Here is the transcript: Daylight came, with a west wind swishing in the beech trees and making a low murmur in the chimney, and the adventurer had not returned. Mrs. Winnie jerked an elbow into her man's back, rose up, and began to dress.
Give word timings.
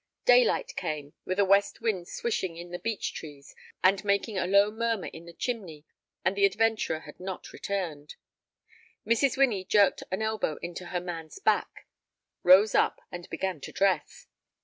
Daylight 0.25 0.75
came, 0.75 1.13
with 1.25 1.37
a 1.37 1.45
west 1.45 1.79
wind 1.79 2.07
swishing 2.07 2.57
in 2.57 2.71
the 2.71 2.79
beech 2.79 3.13
trees 3.13 3.53
and 3.83 4.03
making 4.03 4.35
a 4.35 4.47
low 4.47 4.71
murmur 4.71 5.05
in 5.05 5.27
the 5.27 5.31
chimney, 5.33 5.85
and 6.25 6.35
the 6.35 6.43
adventurer 6.43 7.01
had 7.01 7.19
not 7.19 7.53
returned. 7.53 8.15
Mrs. 9.05 9.37
Winnie 9.37 9.63
jerked 9.63 10.01
an 10.09 10.23
elbow 10.23 10.57
into 10.63 10.85
her 10.87 11.01
man's 11.01 11.37
back, 11.37 11.85
rose 12.41 12.73
up, 12.73 12.99
and 13.11 13.29
began 13.29 13.61
to 13.61 13.71
dress. 13.71 14.25